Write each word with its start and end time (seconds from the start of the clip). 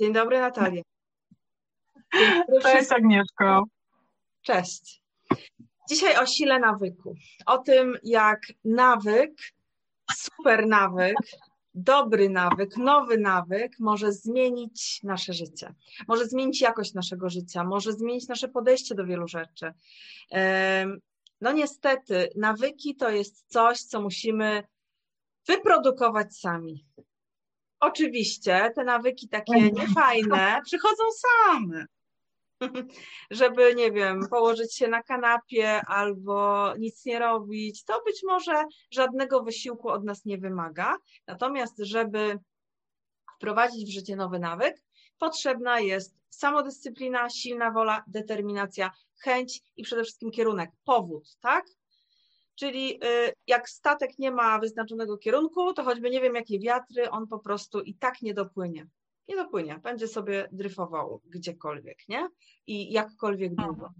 Dzień 0.00 0.12
dobry, 0.12 0.40
Natalia. 0.40 0.82
Dzień 2.14 2.42
dobry 2.48 2.62
Cześć, 2.62 2.92
Agnieszko. 2.92 3.64
Cześć. 4.42 5.02
Dzisiaj 5.88 6.16
o 6.16 6.26
sile 6.26 6.58
nawyku. 6.58 7.14
O 7.46 7.58
tym, 7.58 7.98
jak 8.02 8.40
nawyk, 8.64 9.30
super 10.16 10.66
nawyk, 10.66 11.16
dobry 11.74 12.28
nawyk, 12.28 12.76
nowy 12.76 13.18
nawyk 13.18 13.72
może 13.78 14.12
zmienić 14.12 15.00
nasze 15.02 15.32
życie. 15.32 15.74
Może 16.08 16.26
zmienić 16.26 16.60
jakość 16.60 16.94
naszego 16.94 17.30
życia, 17.30 17.64
może 17.64 17.92
zmienić 17.92 18.28
nasze 18.28 18.48
podejście 18.48 18.94
do 18.94 19.06
wielu 19.06 19.28
rzeczy. 19.28 19.72
No 21.40 21.52
niestety, 21.52 22.28
nawyki 22.36 22.96
to 22.96 23.10
jest 23.10 23.44
coś, 23.48 23.80
co 23.80 24.00
musimy 24.00 24.62
wyprodukować 25.46 26.36
sami. 26.36 26.86
Oczywiście 27.80 28.70
te 28.74 28.84
nawyki 28.84 29.28
takie 29.28 29.70
niefajne 29.70 30.60
przychodzą 30.66 31.04
same. 31.12 31.86
Żeby, 33.30 33.74
nie 33.74 33.92
wiem, 33.92 34.28
położyć 34.30 34.76
się 34.76 34.88
na 34.88 35.02
kanapie 35.02 35.80
albo 35.86 36.68
nic 36.78 37.04
nie 37.04 37.18
robić, 37.18 37.84
to 37.84 38.02
być 38.06 38.22
może 38.26 38.64
żadnego 38.90 39.42
wysiłku 39.42 39.88
od 39.88 40.04
nas 40.04 40.24
nie 40.24 40.38
wymaga. 40.38 40.96
Natomiast, 41.26 41.78
żeby 41.78 42.38
wprowadzić 43.36 43.90
w 43.90 43.94
życie 43.94 44.16
nowy 44.16 44.38
nawyk, 44.38 44.82
potrzebna 45.18 45.80
jest 45.80 46.16
samodyscyplina, 46.30 47.30
silna 47.30 47.70
wola, 47.70 48.04
determinacja, 48.06 48.90
chęć 49.22 49.60
i 49.76 49.82
przede 49.82 50.02
wszystkim 50.02 50.30
kierunek, 50.30 50.70
powód, 50.84 51.36
tak? 51.40 51.64
Czyli 52.60 53.04
y, 53.04 53.32
jak 53.46 53.68
statek 53.68 54.18
nie 54.18 54.30
ma 54.30 54.58
wyznaczonego 54.58 55.18
kierunku, 55.18 55.74
to 55.74 55.84
choćby 55.84 56.10
nie 56.10 56.20
wiem 56.20 56.34
jakie 56.34 56.58
wiatry, 56.58 57.10
on 57.10 57.26
po 57.26 57.38
prostu 57.38 57.80
i 57.80 57.94
tak 57.94 58.22
nie 58.22 58.34
dopłynie. 58.34 58.86
Nie 59.28 59.36
dopłynie, 59.36 59.78
będzie 59.82 60.08
sobie 60.08 60.48
dryfował 60.52 61.20
gdziekolwiek, 61.26 61.98
nie? 62.08 62.28
I 62.66 62.92
jakkolwiek 62.92 63.54
długo. 63.54 63.92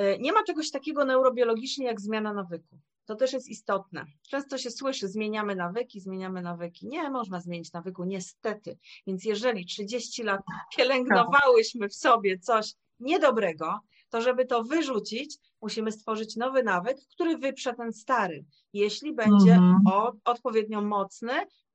Y, 0.00 0.18
nie 0.20 0.32
ma 0.32 0.42
czegoś 0.42 0.70
takiego 0.70 1.04
neurobiologicznie 1.04 1.86
jak 1.86 2.00
zmiana 2.00 2.32
nawyku. 2.32 2.78
To 3.04 3.14
też 3.14 3.32
jest 3.32 3.48
istotne. 3.48 4.04
Często 4.28 4.58
się 4.58 4.70
słyszy, 4.70 5.08
zmieniamy 5.08 5.56
nawyki, 5.56 6.00
zmieniamy 6.00 6.42
nawyki. 6.42 6.86
Nie 6.86 7.10
można 7.10 7.40
zmienić 7.40 7.72
nawyku, 7.72 8.04
niestety. 8.04 8.78
Więc 9.06 9.24
jeżeli 9.24 9.66
30 9.66 10.22
lat 10.22 10.40
pielęgnowałyśmy 10.76 11.88
w 11.88 11.94
sobie 11.94 12.38
coś 12.38 12.74
niedobrego, 13.00 13.80
to 14.10 14.20
żeby 14.20 14.46
to 14.46 14.64
wyrzucić, 14.64 15.38
musimy 15.62 15.92
stworzyć 15.92 16.36
nowy 16.36 16.62
nawyk, 16.62 16.96
który 17.10 17.38
wyprze 17.38 17.74
ten 17.74 17.92
stary, 17.92 18.44
jeśli 18.72 19.14
będzie 19.14 19.54
mhm. 19.54 20.12
odpowiednio 20.24 20.82
mocny 20.82 21.32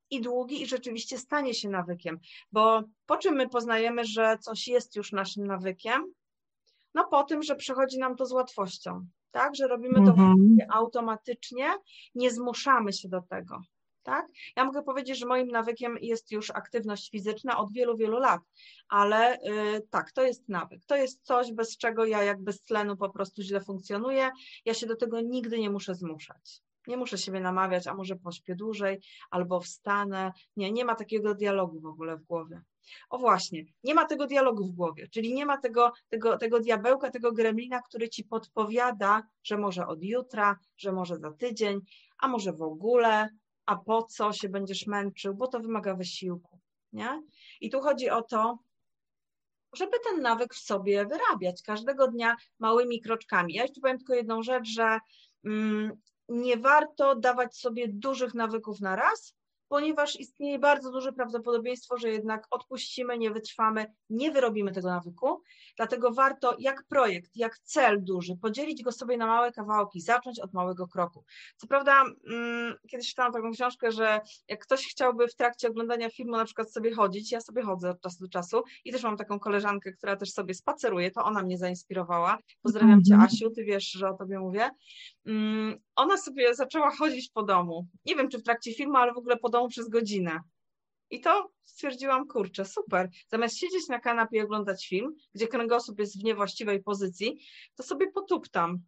i 0.10 0.22
długi 0.22 0.62
i 0.62 0.66
rzeczywiście 0.66 1.18
stanie 1.18 1.54
się 1.54 1.70
nawykiem. 1.70 2.20
Bo 2.52 2.84
po 3.06 3.18
czym 3.18 3.36
my 3.36 3.50
poznajemy, 3.50 4.06
że 4.06 4.38
coś 4.38 4.68
jest 4.68 4.96
już 4.96 5.12
naszym 5.12 5.48
nawykiem? 5.48 6.14
No 6.94 7.08
po 7.08 7.24
tym, 7.24 7.44
że 7.44 7.56
przychodzi 7.56 8.00
nam 8.00 8.16
to 8.16 8.26
z 8.26 8.32
łatwością, 8.32 9.06
tak? 9.32 9.56
Że 9.56 9.68
robimy 9.68 9.94
to 9.94 10.12
mhm. 10.12 10.58
automatycznie, 10.74 11.66
nie 12.16 12.32
zmuszamy 12.32 12.94
się 12.94 13.10
do 13.10 13.22
tego 13.22 13.62
tak? 14.04 14.28
Ja 14.56 14.66
mogę 14.66 14.84
powiedzieć, 14.84 15.20
że 15.20 15.26
moim 15.26 15.48
nawykiem 15.48 15.98
jest 16.02 16.32
już 16.32 16.50
aktywność 16.50 17.10
fizyczna 17.10 17.58
od 17.58 17.74
wielu, 17.74 17.98
wielu 17.98 18.20
lat, 18.20 18.42
ale 18.90 19.38
yy, 19.44 19.82
tak, 19.90 20.12
to 20.12 20.24
jest 20.24 20.50
nawyk. 20.50 20.86
To 20.86 20.96
jest 20.96 21.24
coś, 21.24 21.54
bez 21.54 21.78
czego 21.78 22.06
ja 22.06 22.24
jak 22.24 22.42
bez 22.44 22.62
tlenu 22.62 22.98
po 22.98 23.10
prostu 23.10 23.42
źle 23.42 23.62
funkcjonuję. 23.62 24.32
Ja 24.66 24.74
się 24.74 24.88
do 24.88 24.96
tego 24.96 25.22
nigdy 25.22 25.60
nie 25.60 25.70
muszę 25.70 25.96
zmuszać. 25.96 26.62
Nie 26.88 26.98
muszę 26.98 27.18
siebie 27.18 27.40
namawiać, 27.40 27.88
a 27.88 27.94
może 27.94 28.16
pośpię 28.16 28.56
dłużej, 28.56 29.02
albo 29.30 29.60
wstanę. 29.60 30.32
Nie, 30.56 30.72
nie 30.72 30.86
ma 30.86 30.96
takiego 30.96 31.36
dialogu 31.36 31.80
w 31.80 31.86
ogóle 31.86 32.18
w 32.18 32.24
głowie. 32.24 32.62
O 33.10 33.18
właśnie, 33.18 33.64
nie 33.84 33.94
ma 33.94 34.06
tego 34.06 34.28
dialogu 34.28 34.66
w 34.66 34.72
głowie, 34.72 35.08
czyli 35.08 35.34
nie 35.34 35.46
ma 35.46 35.58
tego, 35.58 35.92
tego, 36.10 36.38
tego 36.38 36.60
diabełka, 36.60 37.12
tego 37.12 37.32
gremlina, 37.32 37.82
który 37.82 38.10
ci 38.10 38.24
podpowiada, 38.24 39.24
że 39.44 39.58
może 39.58 39.88
od 39.88 40.04
jutra, 40.04 40.58
że 40.78 40.92
może 40.92 41.18
za 41.18 41.32
tydzień, 41.32 41.80
a 42.20 42.28
może 42.28 42.54
w 42.54 42.62
ogóle, 42.62 43.30
a 43.72 43.76
po 43.76 44.04
co 44.04 44.34
się 44.34 44.50
będziesz 44.50 44.88
męczył, 44.88 45.36
bo 45.36 45.48
to 45.48 45.60
wymaga 45.60 45.96
wysiłku. 45.96 46.60
Nie? 46.94 47.24
I 47.62 47.70
tu 47.70 47.82
chodzi 47.82 48.10
o 48.10 48.22
to, 48.22 48.60
żeby 49.76 49.98
ten 50.04 50.22
nawyk 50.22 50.54
w 50.54 50.60
sobie 50.60 51.06
wyrabiać 51.06 51.62
każdego 51.62 52.08
dnia 52.08 52.36
małymi 52.60 53.02
kroczkami. 53.02 53.54
Ja 53.54 53.62
jeszcze 53.62 53.82
powiem 53.82 53.98
tylko 53.98 54.14
jedną 54.14 54.44
rzecz, 54.44 54.68
że 54.68 55.00
mm, 55.46 55.92
nie 56.30 56.58
warto 56.58 57.16
dawać 57.16 57.58
sobie 57.58 57.88
dużych 57.88 58.34
nawyków 58.34 58.80
na 58.80 58.96
raz, 58.96 59.36
ponieważ 59.72 60.20
istnieje 60.20 60.60
bardzo 60.60 60.92
duże 60.92 61.14
prawdopodobieństwo, 61.14 61.98
że 61.98 62.10
jednak 62.10 62.48
odpuścimy, 62.50 63.18
nie 63.18 63.32
wytrwamy, 63.32 63.86
nie 64.10 64.32
wyrobimy 64.32 64.72
tego 64.72 64.90
nawyku. 64.90 65.42
Dlatego 65.78 66.12
warto, 66.12 66.56
jak 66.60 66.84
projekt, 66.90 67.32
jak 67.36 67.60
cel 67.60 68.04
duży, 68.04 68.38
podzielić 68.38 68.84
go 68.84 68.92
sobie 68.92 69.18
na 69.18 69.28
małe 69.28 69.52
kawałki, 69.52 70.02
zacząć 70.02 70.40
od 70.40 70.54
małego 70.54 70.88
kroku. 70.88 71.26
Co 71.58 71.68
prawda, 71.68 72.04
mm, 72.28 72.76
kiedyś 72.90 73.10
czytałam 73.10 73.34
taką 73.34 73.52
książkę, 73.52 73.92
że 73.92 74.22
jak 74.48 74.64
ktoś 74.64 74.88
chciałby 74.88 75.28
w 75.28 75.36
trakcie 75.36 75.68
oglądania 75.68 76.10
filmu 76.10 76.32
na 76.32 76.46
przykład 76.46 76.74
sobie 76.74 76.94
chodzić, 76.94 77.32
ja 77.32 77.42
sobie 77.42 77.62
chodzę 77.62 77.90
od 77.90 78.02
czasu 78.02 78.24
do 78.24 78.30
czasu 78.30 78.64
i 78.86 78.92
też 78.92 79.04
mam 79.04 79.18
taką 79.18 79.40
koleżankę, 79.40 79.92
która 79.92 80.16
też 80.16 80.32
sobie 80.32 80.54
spaceruje, 80.54 81.12
to 81.12 81.24
ona 81.24 81.44
mnie 81.44 81.58
zainspirowała. 81.58 82.38
Pozdrawiam 82.62 83.04
Cię, 83.04 83.14
mhm. 83.14 83.30
Asiu, 83.32 83.50
Ty 83.50 83.64
wiesz, 83.64 83.92
że 83.92 84.10
o 84.10 84.14
Tobie 84.14 84.40
mówię. 84.40 84.70
Mm, 85.26 85.80
ona 85.96 86.18
sobie 86.18 86.56
zaczęła 86.56 86.92
chodzić 86.96 87.30
po 87.30 87.44
domu. 87.44 87.88
Nie 88.06 88.16
wiem, 88.16 88.30
czy 88.30 88.38
w 88.38 88.44
trakcie 88.44 88.74
filmu, 88.74 88.96
ale 88.96 89.14
w 89.14 89.18
ogóle 89.18 89.38
po 89.38 89.50
domu 89.50 89.61
przez 89.70 89.90
godzinę. 89.90 90.40
I 91.10 91.22
to 91.22 91.52
stwierdziłam, 91.64 92.28
kurczę, 92.28 92.66
super. 92.66 93.10
Zamiast 93.28 93.58
siedzieć 93.58 93.88
na 93.88 94.00
kanapie 94.00 94.38
i 94.38 94.42
oglądać 94.42 94.88
film, 94.88 95.16
gdzie 95.36 95.48
kręgosłup 95.48 96.00
jest 96.00 96.22
w 96.22 96.24
niewłaściwej 96.24 96.84
pozycji, 96.84 97.40
to 97.76 97.84
sobie 97.84 98.12
potuptam. 98.12 98.84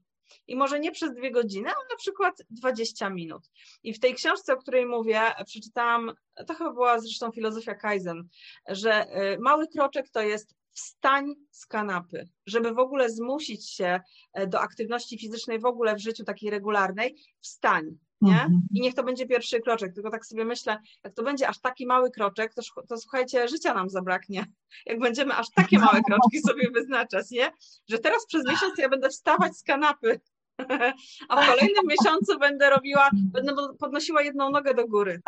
I 0.48 0.56
może 0.56 0.80
nie 0.80 0.92
przez 0.92 1.14
dwie 1.14 1.32
godziny, 1.32 1.70
ale 1.70 1.86
na 1.92 1.96
przykład 1.98 2.36
20 2.50 3.10
minut. 3.10 3.50
I 3.84 3.94
w 3.94 4.00
tej 4.00 4.14
książce, 4.14 4.54
o 4.54 4.58
której 4.58 4.86
mówię, 4.86 5.22
przeczytałam, 5.46 6.12
to 6.48 6.54
chyba 6.54 6.74
była 6.74 7.00
zresztą 7.00 7.32
filozofia 7.32 7.76
Kaizen, 7.76 8.28
że 8.68 9.18
y, 9.34 9.40
mały 9.40 9.68
kroczek 9.68 10.10
to 10.10 10.22
jest 10.22 10.56
wstań 10.74 11.36
z 11.52 11.66
kanapy, 11.66 12.30
żeby 12.46 12.74
w 12.74 12.80
ogóle 12.80 13.10
zmusić 13.10 13.70
się 13.70 14.00
e, 14.34 14.48
do 14.48 14.60
aktywności 14.60 15.20
fizycznej 15.20 15.60
w 15.60 15.66
ogóle 15.66 15.96
w 15.96 16.02
życiu 16.02 16.24
takiej 16.24 16.50
regularnej, 16.50 17.16
wstań. 17.42 17.98
Nie? 18.24 18.34
Mhm. 18.34 18.62
I 18.74 18.82
niech 18.82 18.94
to 18.94 19.04
będzie 19.04 19.28
pierwszy 19.28 19.60
kroczek, 19.60 19.94
tylko 19.94 20.10
tak 20.12 20.26
sobie 20.26 20.46
myślę, 20.46 20.78
jak 21.04 21.14
to 21.14 21.24
będzie 21.24 21.48
aż 21.50 21.60
taki 21.60 21.86
mały 21.86 22.12
kroczek, 22.12 22.54
to, 22.54 22.62
to 22.90 22.98
słuchajcie, 22.98 23.48
życia 23.48 23.74
nam 23.74 23.90
zabraknie. 23.90 24.46
Jak 24.86 25.00
będziemy 25.00 25.36
aż 25.36 25.48
takie 25.56 25.80
małe 25.80 26.02
kroczki 26.08 26.40
sobie 26.48 26.72
wyznaczać, 26.72 27.32
nie? 27.32 27.52
Że 27.90 28.00
teraz 28.00 28.26
przez 28.26 28.46
miesiąc 28.46 28.78
ja 28.78 28.90
będę 28.90 29.10
wstawać 29.10 29.58
z 29.58 29.64
kanapy, 29.64 30.22
a 31.30 31.42
w 31.42 31.48
kolejnym 31.50 31.86
miesiącu 31.88 32.40
będę 32.40 32.70
robiła, 32.70 33.10
będę 33.14 33.54
podnosiła 33.80 34.22
jedną 34.22 34.50
nogę 34.50 34.74
do 34.74 34.88
góry. 34.88 35.22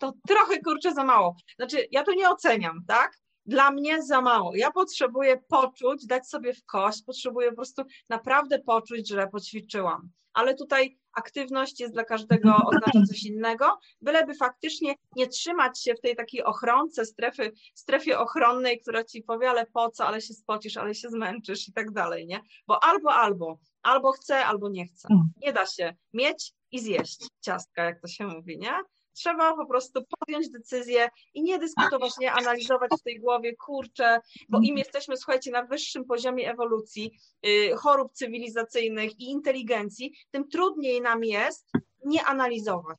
To 0.00 0.12
trochę 0.28 0.60
kurczę 0.60 0.94
za 0.94 1.04
mało. 1.04 1.36
Znaczy, 1.56 1.86
ja 1.90 2.02
to 2.02 2.14
nie 2.14 2.30
oceniam, 2.30 2.84
tak? 2.86 3.18
dla 3.46 3.70
mnie 3.70 4.02
za 4.02 4.20
mało. 4.20 4.56
Ja 4.56 4.70
potrzebuję 4.70 5.36
poczuć, 5.48 6.06
dać 6.06 6.28
sobie 6.28 6.54
w 6.54 6.64
kość, 6.64 7.02
potrzebuję 7.02 7.48
po 7.50 7.56
prostu 7.56 7.82
naprawdę 8.08 8.58
poczuć, 8.58 9.08
że 9.08 9.26
poćwiczyłam. 9.26 10.10
Ale 10.32 10.54
tutaj 10.54 10.98
aktywność 11.16 11.80
jest 11.80 11.94
dla 11.94 12.04
każdego 12.04 12.56
oznacza 12.68 13.06
coś 13.08 13.24
innego, 13.24 13.78
byleby 14.00 14.34
faktycznie 14.34 14.94
nie 15.16 15.26
trzymać 15.26 15.82
się 15.82 15.94
w 15.94 16.00
tej 16.00 16.16
takiej 16.16 16.44
ochronce, 16.44 17.04
strefy, 17.04 17.52
strefie 17.74 18.18
ochronnej, 18.18 18.80
która 18.80 19.04
ci 19.04 19.22
powie, 19.22 19.50
ale 19.50 19.66
po 19.66 19.90
co, 19.90 20.06
ale 20.06 20.20
się 20.20 20.34
spocisz, 20.34 20.76
ale 20.76 20.94
się 20.94 21.08
zmęczysz 21.08 21.68
i 21.68 21.72
tak 21.72 21.90
dalej, 21.90 22.26
nie? 22.26 22.40
Bo 22.66 22.84
albo, 22.84 23.14
albo, 23.14 23.58
albo 23.82 24.12
chcę, 24.12 24.44
albo 24.44 24.68
nie 24.68 24.86
chcę. 24.86 25.08
Mm. 25.10 25.22
Nie 25.42 25.52
da 25.52 25.66
się 25.66 25.96
mieć 26.12 26.52
i 26.72 26.80
zjeść 26.80 27.28
ciastka, 27.40 27.84
jak 27.84 28.00
to 28.00 28.08
się 28.08 28.26
mówi, 28.26 28.58
nie? 28.58 28.72
Trzeba 29.16 29.56
po 29.56 29.66
prostu 29.66 30.04
podjąć 30.18 30.50
decyzję 30.50 31.08
i 31.34 31.42
nie 31.42 31.58
dyskutować, 31.58 32.18
nie 32.18 32.32
analizować 32.32 32.90
w 33.00 33.02
tej 33.02 33.20
głowie, 33.20 33.56
kurczę, 33.56 34.20
bo 34.48 34.60
im 34.62 34.78
jesteśmy, 34.78 35.16
słuchajcie, 35.16 35.50
na 35.50 35.62
wyższym 35.62 36.04
poziomie 36.04 36.50
ewolucji, 36.50 37.18
yy, 37.42 37.76
chorób 37.76 38.12
cywilizacyjnych 38.12 39.20
i 39.20 39.30
inteligencji, 39.30 40.12
tym 40.30 40.48
trudniej 40.48 41.00
nam 41.00 41.24
jest 41.24 41.72
nie 42.04 42.24
analizować. 42.24 42.98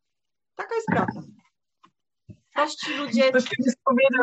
Taka 0.55 0.75
jest 0.75 0.87
prawda. 0.87 1.21
Prości 2.55 2.93
ludzie 2.93 3.31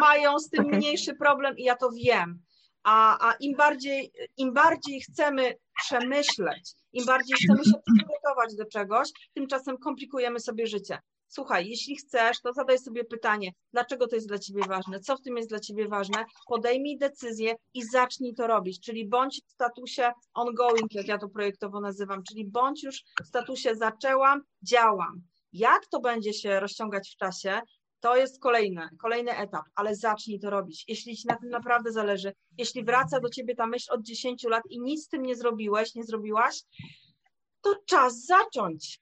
mają 0.00 0.38
z 0.38 0.50
tym 0.50 0.64
mniejszy 0.64 1.14
problem 1.14 1.58
i 1.58 1.64
ja 1.64 1.76
to 1.76 1.90
wiem. 1.90 2.42
A, 2.82 3.28
a 3.28 3.34
im, 3.34 3.56
bardziej, 3.56 4.12
im 4.36 4.52
bardziej 4.52 5.00
chcemy 5.00 5.56
przemyśleć, 5.84 6.72
im 6.92 7.04
bardziej 7.04 7.36
chcemy 7.36 7.64
się 7.64 7.72
przygotować 7.86 8.56
do 8.56 8.64
czegoś, 8.64 9.08
tymczasem 9.34 9.78
komplikujemy 9.78 10.40
sobie 10.40 10.66
życie 10.66 10.98
słuchaj, 11.34 11.68
jeśli 11.68 11.96
chcesz, 11.96 12.40
to 12.40 12.52
zadaj 12.52 12.78
sobie 12.78 13.04
pytanie, 13.04 13.50
dlaczego 13.72 14.06
to 14.06 14.14
jest 14.14 14.28
dla 14.28 14.38
ciebie 14.38 14.62
ważne, 14.68 15.00
co 15.00 15.16
w 15.16 15.22
tym 15.22 15.36
jest 15.36 15.48
dla 15.48 15.60
ciebie 15.60 15.88
ważne, 15.88 16.24
podejmij 16.46 16.98
decyzję 16.98 17.54
i 17.74 17.84
zacznij 17.84 18.34
to 18.34 18.46
robić, 18.46 18.80
czyli 18.80 19.08
bądź 19.08 19.40
w 19.46 19.52
statusie 19.52 20.12
ongoing, 20.34 20.94
jak 20.94 21.08
ja 21.08 21.18
to 21.18 21.28
projektowo 21.28 21.80
nazywam, 21.80 22.22
czyli 22.28 22.44
bądź 22.50 22.82
już 22.82 23.02
w 23.24 23.26
statusie 23.26 23.74
zaczęłam, 23.74 24.40
działam. 24.62 25.22
Jak 25.52 25.86
to 25.86 26.00
będzie 26.00 26.32
się 26.32 26.60
rozciągać 26.60 27.10
w 27.14 27.16
czasie, 27.16 27.60
To 28.00 28.16
jest 28.16 28.40
kolejny, 28.40 28.88
kolejny 28.98 29.36
etap, 29.36 29.64
ale 29.74 29.96
zacznij 29.96 30.40
to 30.40 30.50
robić. 30.50 30.84
Jeśli 30.88 31.16
ci 31.16 31.28
na 31.28 31.36
tym 31.36 31.48
naprawdę 31.48 31.92
zależy, 31.92 32.32
jeśli 32.58 32.84
wraca 32.84 33.20
do 33.20 33.28
ciebie 33.28 33.54
ta 33.54 33.66
myśl 33.66 33.92
od 33.92 34.02
10 34.02 34.42
lat 34.44 34.62
i 34.70 34.80
nic 34.80 35.04
z 35.04 35.08
tym 35.08 35.22
nie 35.22 35.36
zrobiłeś, 35.36 35.94
nie 35.94 36.04
zrobiłaś, 36.04 36.62
to 37.62 37.74
czas 37.86 38.24
zacząć. 38.24 39.00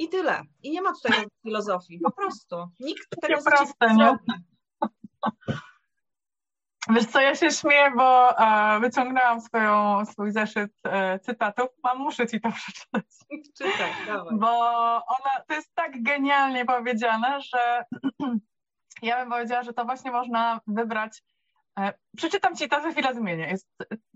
I 0.00 0.08
tyle. 0.08 0.42
I 0.62 0.70
nie 0.70 0.82
ma 0.82 0.92
tutaj 0.92 1.26
filozofii. 1.42 2.00
Po 2.04 2.10
prostu. 2.10 2.56
Nikt 2.80 3.20
tego 3.20 3.40
za 3.40 3.50
ciebie 3.50 3.94
nie. 3.94 4.16
Wiesz 6.90 7.06
co, 7.06 7.20
ja 7.20 7.34
się 7.34 7.50
śmieję, 7.50 7.92
bo 7.96 8.38
e, 8.38 8.80
wyciągnęłam 8.80 9.40
swoją, 9.40 10.04
swój 10.06 10.32
zeszyt 10.32 10.72
e, 10.84 11.18
cytatów. 11.18 11.68
Mam, 11.84 11.98
muszę 11.98 12.26
ci 12.26 12.40
to 12.40 12.52
przeczytać. 12.58 13.04
Czytaj, 13.58 13.92
dawaj. 14.06 14.38
Bo 14.38 14.48
ona, 14.94 15.44
to 15.48 15.54
jest 15.54 15.74
tak 15.74 16.02
genialnie 16.02 16.64
powiedziane, 16.64 17.40
że 17.40 17.84
ja 19.02 19.20
bym 19.20 19.30
powiedziała, 19.30 19.62
że 19.62 19.72
to 19.72 19.84
właśnie 19.84 20.10
można 20.10 20.60
wybrać. 20.66 21.22
E, 21.78 21.92
przeczytam 22.16 22.56
ci 22.56 22.68
to, 22.68 22.82
za 22.82 22.90
chwilę 22.90 23.14
zmienię. 23.14 23.48
Jest, 23.48 23.68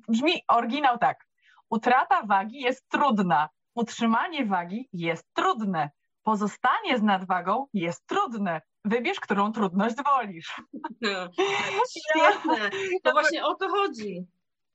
brzmi 0.08 0.42
oryginał 0.48 0.98
tak. 0.98 1.24
Utrata 1.70 2.22
wagi 2.26 2.60
jest 2.60 2.88
trudna. 2.88 3.48
Utrzymanie 3.74 4.46
wagi 4.46 4.88
jest 4.92 5.24
trudne. 5.34 5.90
Pozostanie 6.22 6.98
z 6.98 7.02
nadwagą 7.02 7.66
jest 7.72 8.06
trudne. 8.06 8.60
Wybierz, 8.84 9.20
którą 9.20 9.52
trudność 9.52 9.96
wolisz. 10.04 10.62
No, 11.00 11.28
świetne. 11.98 12.70
To 13.02 13.12
właśnie 13.12 13.46
o 13.46 13.54
to 13.54 13.68
chodzi. 13.68 14.26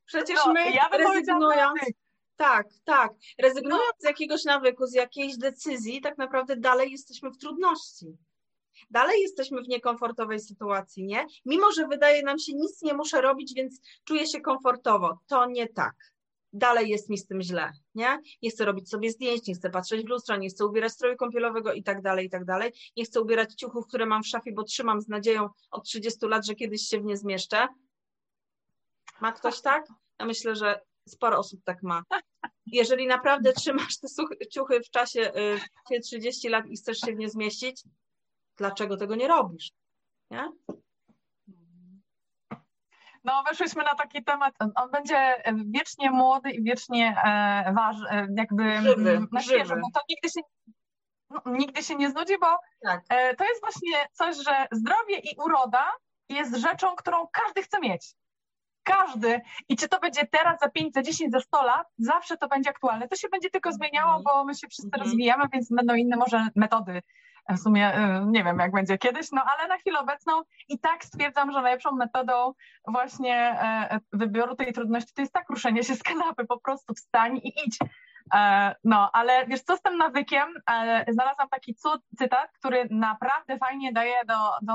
Przecież 0.05 0.39
no, 0.45 0.53
my 0.53 0.71
ja 0.71 0.89
rezygnując, 0.89 1.79
tak, 2.35 2.67
tak, 2.83 3.11
rezygnując 3.39 3.93
no. 3.93 3.99
z 3.99 4.03
jakiegoś 4.03 4.43
nawyku, 4.43 4.85
z 4.85 4.93
jakiejś 4.93 5.37
decyzji, 5.37 6.01
tak 6.01 6.17
naprawdę 6.17 6.55
dalej 6.55 6.91
jesteśmy 6.91 7.31
w 7.31 7.37
trudności. 7.37 8.17
Dalej 8.89 9.21
jesteśmy 9.21 9.61
w 9.61 9.67
niekomfortowej 9.67 10.39
sytuacji, 10.39 11.05
nie? 11.05 11.25
Mimo, 11.45 11.71
że 11.71 11.87
wydaje 11.87 12.23
nam 12.23 12.39
się, 12.39 12.53
nic 12.53 12.81
nie 12.81 12.93
muszę 12.93 13.21
robić, 13.21 13.53
więc 13.55 13.81
czuję 14.03 14.27
się 14.27 14.41
komfortowo. 14.41 15.19
To 15.27 15.45
nie 15.45 15.67
tak 15.67 15.95
dalej 16.53 16.89
jest 16.89 17.09
mi 17.09 17.17
z 17.17 17.27
tym 17.27 17.41
źle, 17.41 17.71
nie? 17.95 18.21
Nie 18.41 18.49
chcę 18.49 18.65
robić 18.65 18.89
sobie 18.89 19.11
zdjęć, 19.11 19.47
nie 19.47 19.55
chcę 19.55 19.69
patrzeć 19.69 20.05
w 20.05 20.09
lustro, 20.09 20.37
nie 20.37 20.49
chcę 20.49 20.65
ubierać 20.65 20.91
stroju 20.91 21.17
kąpielowego 21.17 21.73
i 21.73 21.83
tak 21.83 22.01
dalej, 22.01 22.25
i 22.25 22.29
tak 22.29 22.45
dalej. 22.45 22.73
Nie 22.97 23.05
chcę 23.05 23.21
ubierać 23.21 23.53
ciuchów, 23.53 23.87
które 23.87 24.05
mam 24.05 24.23
w 24.23 24.27
szafie, 24.27 24.51
bo 24.51 24.63
trzymam 24.63 25.01
z 25.01 25.07
nadzieją 25.07 25.49
od 25.71 25.83
30 25.83 26.25
lat, 26.25 26.45
że 26.45 26.55
kiedyś 26.55 26.81
się 26.81 26.99
w 26.99 27.05
nie 27.05 27.17
zmieszczę. 27.17 27.67
Ma 29.21 29.31
ktoś 29.31 29.61
tak? 29.61 29.87
Ja 30.19 30.25
myślę, 30.25 30.55
że 30.55 30.81
sporo 31.07 31.37
osób 31.37 31.63
tak 31.63 31.83
ma. 31.83 32.03
Jeżeli 32.65 33.07
naprawdę 33.07 33.53
trzymasz 33.53 33.97
te 33.97 34.07
ciuchy 34.47 34.79
w 34.79 34.89
czasie 34.89 35.31
y, 35.91 35.99
30 35.99 36.49
lat 36.49 36.65
i 36.67 36.77
chcesz 36.77 36.99
się 36.99 37.13
w 37.13 37.17
nie 37.17 37.29
zmieścić, 37.29 37.83
dlaczego 38.57 38.97
tego 38.97 39.15
nie 39.15 39.27
robisz? 39.27 39.71
Nie? 40.31 40.51
No, 43.23 43.43
weszliśmy 43.43 43.83
na 43.83 43.95
taki 43.95 44.23
temat. 44.23 44.53
On 44.75 44.91
będzie 44.91 45.43
wiecznie 45.65 46.11
młody 46.11 46.51
i 46.51 46.63
wiecznie 46.63 47.15
e, 47.25 47.73
ważny, 47.73 48.09
e, 48.09 48.27
jakby 48.37 48.81
żywy, 48.81 49.27
na 49.31 49.41
świeżo, 49.41 49.75
bo 49.75 49.87
to 49.93 50.01
nigdy 50.09 50.29
się, 50.29 50.41
no, 51.29 51.41
nigdy 51.45 51.83
się 51.83 51.95
nie 51.95 52.09
znudzi, 52.09 52.33
bo 52.41 52.57
tak. 52.83 53.01
e, 53.09 53.35
to 53.35 53.43
jest 53.43 53.61
właśnie 53.61 54.07
coś, 54.13 54.35
że 54.35 54.67
zdrowie 54.71 55.17
i 55.17 55.35
uroda 55.45 55.91
jest 56.29 56.55
rzeczą, 56.55 56.95
którą 56.95 57.27
każdy 57.27 57.63
chce 57.63 57.79
mieć. 57.79 58.13
Każdy. 58.83 59.41
I 59.69 59.75
czy 59.75 59.87
to 59.87 59.99
będzie 59.99 60.27
teraz, 60.27 60.59
za 60.59 60.69
5, 60.69 60.93
za 60.93 61.01
10, 61.01 61.31
za 61.31 61.39
100 61.39 61.63
lat, 61.63 61.87
zawsze 61.97 62.37
to 62.37 62.47
będzie 62.47 62.69
aktualne. 62.69 63.07
To 63.07 63.15
się 63.15 63.29
będzie 63.29 63.49
tylko 63.49 63.71
zmieniało, 63.71 64.17
mhm. 64.17 64.23
bo 64.23 64.43
my 64.43 64.55
się 64.55 64.67
wszyscy 64.67 64.87
mhm. 64.87 65.03
rozwijamy, 65.03 65.43
więc 65.53 65.69
będą 65.71 65.95
inne 65.95 66.17
może 66.17 66.47
metody 66.55 67.01
w 67.55 67.59
sumie 67.59 67.97
y, 67.97 68.25
nie 68.25 68.43
wiem, 68.43 68.59
jak 68.59 68.71
będzie 68.71 68.97
kiedyś, 68.97 69.31
no 69.31 69.43
ale 69.43 69.67
na 69.67 69.77
chwilę 69.77 69.99
obecną 69.99 70.41
i 70.67 70.79
tak 70.79 71.05
stwierdzam, 71.05 71.51
że 71.51 71.61
najlepszą 71.61 71.91
metodą 71.91 72.53
właśnie 72.87 73.35
e, 73.61 73.99
wyboru 74.13 74.55
tej 74.55 74.73
trudności 74.73 75.13
to 75.13 75.21
jest 75.21 75.33
tak 75.33 75.49
ruszenie 75.49 75.83
się 75.83 75.95
z 75.95 76.03
kanapy, 76.03 76.45
po 76.45 76.59
prostu 76.59 76.93
wstań 76.93 77.37
i 77.37 77.53
idź. 77.65 77.77
E, 78.33 78.75
no, 78.83 79.09
ale 79.13 79.47
wiesz 79.47 79.61
co 79.61 79.77
z 79.77 79.81
tym 79.81 79.97
nawykiem? 79.97 80.47
E, 80.71 81.05
znalazłam 81.09 81.49
taki 81.49 81.75
cud, 81.75 82.01
cytat, 82.17 82.51
który 82.51 82.87
naprawdę 82.91 83.57
fajnie 83.57 83.93
daje 83.93 84.25
do, 84.27 84.35
do, 84.61 84.73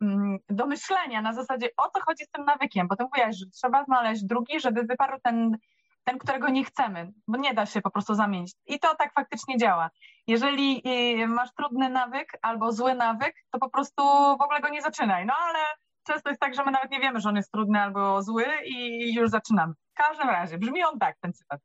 mm, 0.00 0.38
do 0.48 0.66
myślenia 0.66 1.22
na 1.22 1.32
zasadzie 1.32 1.68
o 1.76 1.90
co 1.90 2.00
chodzi 2.00 2.24
z 2.24 2.30
tym 2.30 2.44
nawykiem, 2.44 2.88
bo 2.88 2.96
ty 2.96 3.04
mówiłaś, 3.04 3.36
że 3.36 3.46
trzeba 3.46 3.84
znaleźć 3.84 4.24
drugi, 4.24 4.60
żeby 4.60 4.82
wyparł 4.82 5.18
ten 5.22 5.56
ten, 6.04 6.18
którego 6.18 6.48
nie 6.48 6.64
chcemy, 6.64 7.12
bo 7.28 7.38
nie 7.38 7.54
da 7.54 7.66
się 7.66 7.80
po 7.80 7.90
prostu 7.90 8.14
zamienić. 8.14 8.52
I 8.66 8.78
to 8.78 8.94
tak 8.94 9.14
faktycznie 9.14 9.58
działa. 9.58 9.90
Jeżeli 10.26 10.82
y, 11.22 11.28
masz 11.28 11.54
trudny 11.54 11.88
nawyk 11.88 12.38
albo 12.42 12.72
zły 12.72 12.94
nawyk, 12.94 13.34
to 13.50 13.58
po 13.58 13.70
prostu 13.70 14.02
w 14.38 14.42
ogóle 14.42 14.60
go 14.60 14.68
nie 14.68 14.82
zaczynaj. 14.82 15.26
No 15.26 15.34
ale 15.38 15.58
często 16.06 16.28
jest 16.28 16.40
tak, 16.40 16.54
że 16.54 16.64
my 16.64 16.70
nawet 16.70 16.90
nie 16.90 17.00
wiemy, 17.00 17.20
że 17.20 17.28
on 17.28 17.36
jest 17.36 17.52
trudny 17.52 17.80
albo 17.80 18.22
zły 18.22 18.46
i 18.64 19.14
już 19.14 19.30
zaczynamy. 19.30 19.74
W 19.74 19.94
każdym 19.94 20.28
razie, 20.28 20.58
brzmi 20.58 20.84
on 20.84 20.98
tak, 20.98 21.16
ten 21.20 21.32
cytat. 21.32 21.60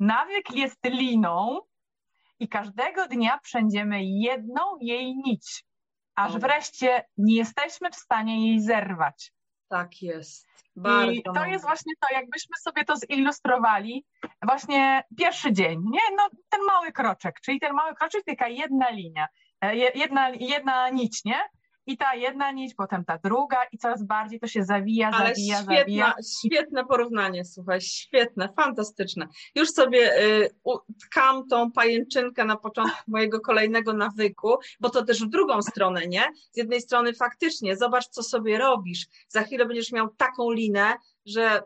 Nawyk 0.00 0.50
jest 0.50 0.84
liną 0.84 1.60
i 2.38 2.48
każdego 2.48 3.08
dnia 3.08 3.38
przędziemy 3.38 4.04
jedną 4.04 4.62
jej 4.80 5.16
nić, 5.16 5.64
aż 6.14 6.38
wreszcie 6.38 7.04
nie 7.16 7.36
jesteśmy 7.36 7.90
w 7.90 7.96
stanie 7.96 8.48
jej 8.48 8.60
zerwać. 8.60 9.32
Tak 9.68 10.02
jest. 10.02 10.48
Bardzo 10.76 11.12
I 11.12 11.22
to 11.22 11.44
jest 11.44 11.64
właśnie 11.64 11.92
to, 12.00 12.14
jakbyśmy 12.14 12.56
sobie 12.60 12.84
to 12.84 12.94
zilustrowali, 12.96 14.06
właśnie 14.42 15.04
pierwszy 15.18 15.52
dzień, 15.52 15.80
nie? 15.90 16.00
No, 16.16 16.28
ten 16.48 16.60
mały 16.66 16.92
kroczek, 16.92 17.40
czyli 17.40 17.60
ten 17.60 17.72
mały 17.72 17.94
kroczek, 17.94 18.24
taka 18.26 18.48
jedna 18.48 18.90
linia, 18.90 19.28
e, 19.60 19.76
jedna, 19.76 20.28
jedna 20.28 20.90
nić, 20.90 21.24
nie? 21.24 21.38
I 21.88 21.96
ta 21.96 22.14
jedna 22.14 22.52
nić, 22.52 22.74
potem 22.74 23.04
ta 23.04 23.18
druga 23.18 23.56
i 23.72 23.78
coraz 23.78 24.02
bardziej 24.02 24.40
to 24.40 24.46
się 24.46 24.64
zawija, 24.64 25.10
Ale 25.10 25.28
zawija, 25.28 25.56
świetna, 25.56 25.76
zawija. 25.76 26.14
Świetne 26.38 26.84
porównanie, 26.84 27.44
słuchaj, 27.44 27.80
świetne, 27.80 28.48
fantastyczne. 28.56 29.28
Już 29.54 29.70
sobie 29.70 30.22
y, 30.22 30.50
tkam 31.02 31.48
tą 31.48 31.72
pajęczynkę 31.72 32.44
na 32.44 32.56
początku 32.56 32.98
mojego 33.10 33.40
kolejnego 33.40 33.92
nawyku, 33.92 34.54
bo 34.80 34.90
to 34.90 35.04
też 35.04 35.24
w 35.24 35.28
drugą 35.28 35.62
stronę, 35.62 36.06
nie? 36.06 36.24
Z 36.52 36.56
jednej 36.56 36.80
strony 36.80 37.14
faktycznie, 37.14 37.76
zobacz, 37.76 38.08
co 38.08 38.22
sobie 38.22 38.58
robisz. 38.58 39.06
Za 39.28 39.42
chwilę 39.42 39.66
będziesz 39.66 39.92
miał 39.92 40.08
taką 40.08 40.50
linę, 40.50 40.94
że 41.26 41.62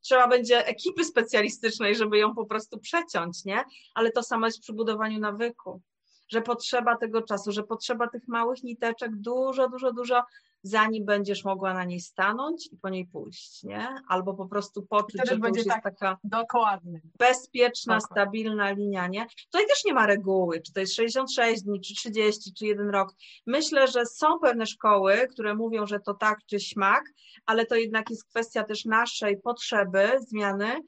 trzeba 0.00 0.28
będzie 0.28 0.66
ekipy 0.66 1.04
specjalistycznej, 1.04 1.96
żeby 1.96 2.18
ją 2.18 2.34
po 2.34 2.46
prostu 2.46 2.78
przeciąć, 2.78 3.44
nie? 3.44 3.64
Ale 3.94 4.10
to 4.10 4.22
samo 4.22 4.46
jest 4.46 4.60
przy 4.60 4.72
budowaniu 4.72 5.20
nawyku 5.20 5.82
że 6.28 6.42
potrzeba 6.42 6.96
tego 6.96 7.22
czasu, 7.22 7.52
że 7.52 7.62
potrzeba 7.62 8.08
tych 8.08 8.28
małych 8.28 8.62
niteczek 8.62 9.16
dużo, 9.16 9.68
dużo, 9.68 9.92
dużo, 9.92 10.22
zanim 10.62 11.04
będziesz 11.04 11.44
mogła 11.44 11.74
na 11.74 11.84
niej 11.84 12.00
stanąć 12.00 12.68
i 12.72 12.76
po 12.76 12.88
niej 12.88 13.06
pójść, 13.06 13.62
nie? 13.62 13.88
Albo 14.08 14.34
po 14.34 14.46
prostu 14.46 14.82
poczuć, 14.82 15.20
że 15.24 15.34
to 15.34 15.38
będzie 15.38 15.64
tak 15.64 15.82
taka 15.82 16.18
dokładnie. 16.24 17.00
bezpieczna, 17.18 17.98
dokładnie. 17.98 18.22
stabilna 18.22 18.70
linia, 18.70 19.06
nie? 19.06 19.26
Tutaj 19.52 19.66
też 19.66 19.84
nie 19.84 19.94
ma 19.94 20.06
reguły, 20.06 20.60
czy 20.60 20.72
to 20.72 20.80
jest 20.80 20.94
66 20.94 21.62
dni, 21.62 21.80
czy 21.80 21.94
30, 21.94 22.54
czy 22.54 22.66
jeden 22.66 22.90
rok. 22.90 23.14
Myślę, 23.46 23.88
że 23.88 24.06
są 24.06 24.38
pewne 24.38 24.66
szkoły, 24.66 25.28
które 25.30 25.54
mówią, 25.54 25.86
że 25.86 26.00
to 26.00 26.14
tak 26.14 26.38
czy 26.46 26.60
śmak, 26.60 27.04
ale 27.46 27.66
to 27.66 27.74
jednak 27.74 28.10
jest 28.10 28.24
kwestia 28.24 28.64
też 28.64 28.84
naszej 28.84 29.40
potrzeby 29.40 30.10
zmiany, 30.20 30.80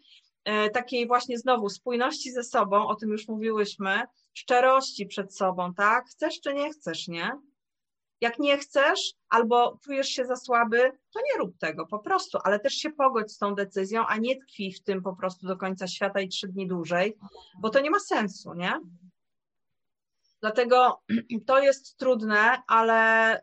takiej 0.72 1.06
właśnie 1.06 1.38
znowu 1.38 1.68
spójności 1.68 2.32
ze 2.32 2.44
sobą, 2.44 2.88
o 2.88 2.94
tym 2.94 3.10
już 3.10 3.28
mówiłyśmy, 3.28 4.02
szczerości 4.34 5.06
przed 5.06 5.36
sobą, 5.36 5.74
tak? 5.74 6.06
Chcesz 6.06 6.40
czy 6.40 6.54
nie 6.54 6.70
chcesz, 6.70 7.08
nie? 7.08 7.30
Jak 8.20 8.38
nie 8.38 8.58
chcesz 8.58 9.12
albo 9.28 9.78
czujesz 9.84 10.08
się 10.08 10.24
za 10.24 10.36
słaby, 10.36 10.92
to 11.12 11.20
nie 11.20 11.38
rób 11.38 11.58
tego 11.58 11.86
po 11.86 11.98
prostu, 11.98 12.38
ale 12.44 12.60
też 12.60 12.74
się 12.74 12.90
pogodź 12.90 13.32
z 13.32 13.38
tą 13.38 13.54
decyzją, 13.54 14.06
a 14.06 14.16
nie 14.16 14.36
tkwi 14.36 14.72
w 14.72 14.82
tym 14.82 15.02
po 15.02 15.16
prostu 15.16 15.46
do 15.46 15.56
końca 15.56 15.86
świata 15.86 16.20
i 16.20 16.28
trzy 16.28 16.48
dni 16.48 16.68
dłużej, 16.68 17.16
bo 17.60 17.70
to 17.70 17.80
nie 17.80 17.90
ma 17.90 18.00
sensu, 18.00 18.54
nie? 18.54 18.80
Dlatego 20.40 21.02
to 21.46 21.58
jest 21.58 21.96
trudne, 21.96 22.62
ale 22.66 23.36
y, 23.38 23.40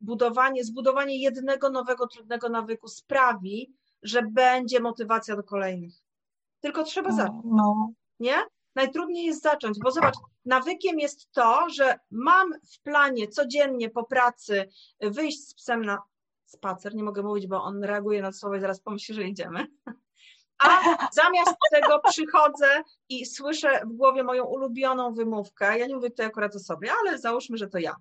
budowanie, 0.00 0.64
zbudowanie 0.64 1.22
jednego 1.22 1.70
nowego, 1.70 2.06
trudnego 2.06 2.48
nawyku 2.48 2.88
sprawi, 2.88 3.74
że 4.02 4.22
będzie 4.22 4.80
motywacja 4.80 5.36
do 5.36 5.42
kolejnych. 5.42 6.05
Tylko 6.66 6.84
trzeba 6.84 7.10
no, 7.10 7.16
zacząć. 7.16 7.42
No. 7.44 7.92
Nie? 8.20 8.36
najtrudniej 8.76 9.24
jest 9.26 9.42
zacząć, 9.42 9.78
bo 9.84 9.90
zobacz, 9.90 10.14
nawykiem 10.44 10.98
jest 10.98 11.32
to, 11.32 11.70
że 11.70 11.98
mam 12.10 12.52
w 12.74 12.82
planie 12.82 13.28
codziennie 13.28 13.90
po 13.90 14.04
pracy 14.04 14.68
wyjść 15.00 15.48
z 15.48 15.54
psem 15.54 15.84
na 15.84 16.02
spacer, 16.44 16.94
nie 16.94 17.04
mogę 17.04 17.22
mówić, 17.22 17.46
bo 17.46 17.62
on 17.62 17.84
reaguje 17.84 18.22
na 18.22 18.32
słowo 18.32 18.56
i 18.56 18.60
zaraz 18.60 18.80
pomyśli, 18.80 19.14
że 19.14 19.24
idziemy. 19.24 19.66
A 20.64 20.80
zamiast 21.12 21.56
tego 21.72 22.00
przychodzę 22.10 22.66
i 23.08 23.26
słyszę 23.26 23.80
w 23.86 23.92
głowie 23.92 24.22
moją 24.22 24.44
ulubioną 24.44 25.14
wymówkę. 25.14 25.78
Ja 25.78 25.86
nie 25.86 25.94
mówię 25.94 26.10
tutaj 26.10 26.26
akurat 26.26 26.56
o 26.56 26.58
sobie, 26.58 26.90
ale 27.00 27.18
załóżmy, 27.18 27.56
że 27.56 27.68
to 27.68 27.78
ja. 27.78 27.96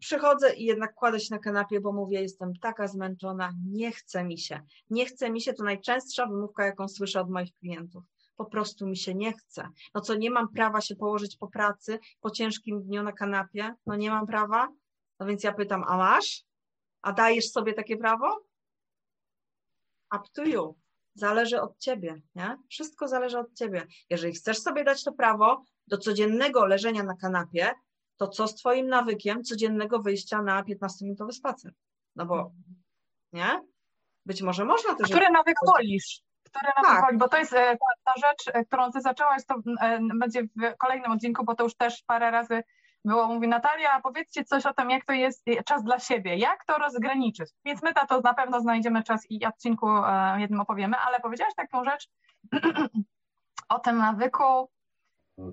Przychodzę 0.00 0.54
i 0.54 0.64
jednak 0.64 0.94
kładę 0.94 1.20
się 1.20 1.34
na 1.34 1.38
kanapie, 1.38 1.80
bo 1.80 1.92
mówię, 1.92 2.22
jestem 2.22 2.52
taka 2.56 2.88
zmęczona, 2.88 3.52
nie 3.66 3.92
chce 3.92 4.24
mi 4.24 4.38
się. 4.38 4.60
Nie 4.90 5.06
chce 5.06 5.30
mi 5.30 5.40
się, 5.40 5.52
to 5.52 5.64
najczęstsza 5.64 6.26
wymówka, 6.26 6.64
jaką 6.64 6.88
słyszę 6.88 7.20
od 7.20 7.30
moich 7.30 7.54
klientów 7.54 8.04
po 8.40 8.44
prostu 8.44 8.86
mi 8.86 8.96
się 8.96 9.14
nie 9.14 9.32
chce. 9.32 9.68
No 9.94 10.00
co, 10.00 10.14
nie 10.14 10.30
mam 10.30 10.48
prawa 10.48 10.80
się 10.80 10.96
położyć 10.96 11.36
po 11.36 11.48
pracy, 11.48 11.98
po 12.20 12.30
ciężkim 12.30 12.82
dniu 12.82 13.02
na 13.02 13.12
kanapie? 13.12 13.74
No 13.86 13.96
nie 13.96 14.10
mam 14.10 14.26
prawa? 14.26 14.68
No 15.18 15.26
więc 15.26 15.44
ja 15.44 15.52
pytam, 15.52 15.84
a 15.88 15.96
masz? 15.96 16.44
A 17.02 17.12
dajesz 17.12 17.50
sobie 17.50 17.72
takie 17.72 17.96
prawo? 17.96 18.40
Up 20.16 20.24
to 20.32 20.44
you. 20.44 20.76
Zależy 21.14 21.60
od 21.60 21.78
ciebie, 21.78 22.22
nie? 22.34 22.58
Wszystko 22.68 23.08
zależy 23.08 23.38
od 23.38 23.54
ciebie. 23.54 23.86
Jeżeli 24.10 24.32
chcesz 24.32 24.58
sobie 24.58 24.84
dać 24.84 25.04
to 25.04 25.12
prawo 25.12 25.64
do 25.86 25.98
codziennego 25.98 26.66
leżenia 26.66 27.02
na 27.02 27.16
kanapie, 27.16 27.70
to 28.20 28.28
co 28.28 28.48
z 28.48 28.54
twoim 28.54 28.88
nawykiem 28.88 29.44
codziennego 29.44 29.98
wyjścia 29.98 30.42
na 30.42 30.62
15-minutowy 30.62 31.32
spacer? 31.32 31.72
No 32.16 32.26
bo, 32.26 32.52
nie? 33.32 33.60
Być 34.26 34.42
może 34.42 34.64
można 34.64 34.94
też... 34.94 35.10
Który 35.10 35.30
nawyk 35.30 35.56
wolisz? 35.66 36.22
Który 36.44 36.72
nawyk 36.76 37.00
tak. 37.00 37.18
Bo 37.18 37.28
to 37.28 37.38
jest 37.38 37.52
e, 37.52 37.76
ta, 37.76 38.12
ta 38.12 38.28
rzecz, 38.28 38.54
e, 38.54 38.64
którą 38.64 38.92
ty 38.92 39.00
zaczęłaś, 39.00 39.42
to 39.46 39.54
e, 39.80 39.98
będzie 40.18 40.42
w 40.42 40.76
kolejnym 40.78 41.12
odcinku, 41.12 41.44
bo 41.44 41.54
to 41.54 41.64
już 41.64 41.76
też 41.76 42.02
parę 42.06 42.30
razy 42.30 42.62
było, 43.04 43.28
mówi 43.28 43.48
Natalia, 43.48 44.00
powiedzcie 44.00 44.44
coś 44.44 44.66
o 44.66 44.74
tym, 44.74 44.90
jak 44.90 45.04
to 45.04 45.12
jest 45.12 45.44
czas 45.66 45.84
dla 45.84 45.98
siebie, 45.98 46.36
jak 46.36 46.64
to 46.64 46.78
rozgraniczyć. 46.78 47.50
Więc 47.64 47.82
my 47.82 47.94
to 47.94 48.20
na 48.20 48.34
pewno 48.34 48.60
znajdziemy 48.60 49.02
czas 49.02 49.30
i 49.30 49.46
odcinku 49.46 49.86
jednym 50.36 50.60
opowiemy, 50.60 50.96
ale 50.96 51.20
powiedziałaś 51.20 51.54
taką 51.56 51.84
rzecz 51.84 52.08
o 53.68 53.78
tym 53.78 53.98
nawyku 53.98 54.70